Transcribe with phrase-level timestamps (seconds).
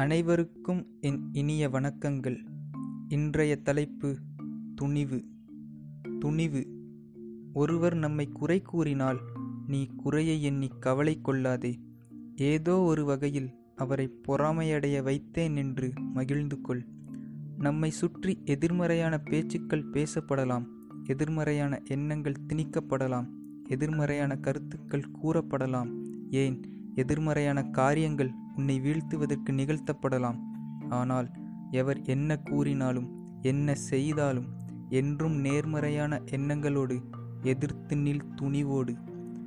[0.00, 2.46] அனைவருக்கும் என் இனிய வணக்கங்கள்.
[3.08, 4.16] இன்றைய தலைப்பு
[4.74, 5.24] துணிவு.
[6.18, 6.66] துணிவு.
[7.52, 9.20] ஒருவர் நம்மை குறை கூறினால்
[9.66, 11.80] நீ குறையை எண்ணி கவலை கொள்ளாதே.
[12.36, 16.86] ஏதோ ஒரு வகையில் அவரை பொறாமையடைய வைத்தேன் என்று மகிழ்ந்து கொள்.
[17.58, 20.66] நம்மை சுற்றி எதிர்மறையான பேச்சுக்கள் பேசப்படலாம்.
[21.04, 23.28] எதிர்மறையான எண்ணங்கள் திணிக்கப்படலாம்.
[23.68, 26.04] எதிர்மறையான கருத்துக்கள் கூறப்படலாம்.
[26.30, 26.62] ஏன்?
[26.94, 30.38] எதிர்மறையான காரியங்கள் உன்னை வீழ்த்துவதற்கு நிகழ்த்தப்படலாம்.
[30.88, 31.28] ஆனால்
[31.70, 33.08] எவர் என்ன கூறினாலும்
[33.42, 34.48] என்ன செய்தாலும்
[34.88, 36.96] என்றும் நேர்மறையான எண்ணங்களோடு
[37.42, 38.94] எதிர்த்து நில் துணிவோடு.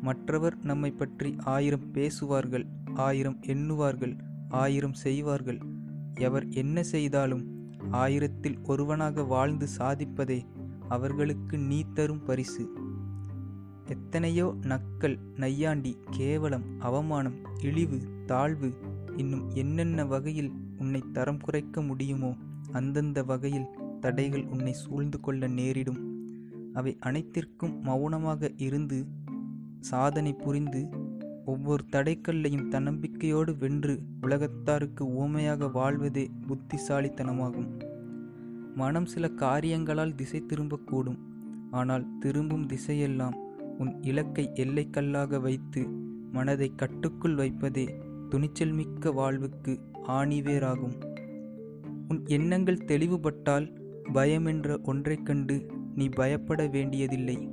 [0.00, 4.14] மற்றவர் நம்மை பற்றி ஆயிரம் பேசுவார்கள் ஆயிரம் எண்ணுவார்கள்
[4.48, 5.60] ஆயிரம் செய்வார்கள்.
[6.18, 7.44] எவர் என்ன செய்தாலும்
[7.90, 10.38] ஆயிரத்தில் ஒருவனாக வாழ்ந்து சாதிப்பதே
[10.88, 12.64] அவர்களுக்கு நீ தரும் பரிசு.
[13.86, 18.70] எத்தனையோ நக்கல் நையாண்டி கேவலம் அவமானம் இழிவு தாழ்வு
[19.18, 22.30] இன்னும் என்னென்ன வகையில் உன்னை தரம் குறைக்க முடியுமோ
[22.72, 26.00] அந்தந்த வகையில் தடைகள் உன்னை சூழ்ந்து கொள்ள நேரிடும்.
[26.72, 28.98] அவை அனைத்திற்கும் மௌனமாக இருந்து
[29.80, 30.80] சாதனை புரிந்து
[31.44, 37.70] ஒவ்வொரு தடைக்கல்லையும் தன்னம்பிக்கையோடு வென்று உலகத்தாருக்கு ஊமையாக வாழ்வதே புத்திசாலித்தனமாகும்.
[38.74, 41.18] மனம் சில காரியங்களால் திசை திரும்பக்கூடும்.
[41.70, 43.36] ஆனால் திரும்பும் திசையெல்லாம்
[43.78, 45.80] உன் இலக்கை எல்லைக்கல்லாக வைத்து
[46.32, 47.86] மனதை கட்டுக்குள் வைப்பதே
[48.28, 51.16] துணிச்சல் மிக்க வாழ்வுக்கு ஆணிவேராகும்.
[52.08, 53.72] உன் எண்ணங்கள் தெளிவுபட்டால்
[54.12, 57.48] பயமென்ற ஒன்றைக் கண்டு நீ பயப்பட வேண்டியதில்லை.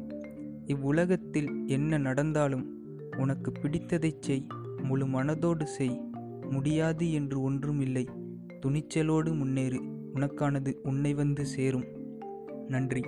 [0.65, 2.79] இவ்வுலகத்தில் என்ன நடந்தாலும்
[3.17, 4.47] உனக்கு பிடித்ததைச் செய்
[4.83, 6.01] முழு மனதோடு செய்.
[6.49, 8.07] முடியாது என்று ஒன்றும் இல்லை.
[8.65, 9.81] துணிச்சலோடு முன்னேறு.
[10.13, 11.85] உனக்கானது உன்னை வந்து சேரும்.
[12.67, 13.01] நன்றி.